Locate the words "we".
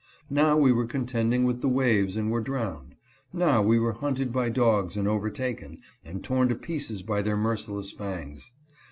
0.57-0.71, 3.61-3.77